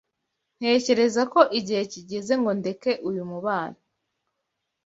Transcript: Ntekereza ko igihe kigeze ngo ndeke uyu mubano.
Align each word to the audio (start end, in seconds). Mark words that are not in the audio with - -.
Ntekereza 0.57 1.21
ko 1.33 1.39
igihe 1.59 1.83
kigeze 1.91 2.33
ngo 2.39 2.51
ndeke 2.59 2.91
uyu 3.09 3.23
mubano. 3.31 3.79